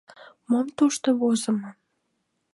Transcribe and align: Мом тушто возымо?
Мом 0.49 0.67
тушто 0.77 1.09
возымо? 1.19 1.69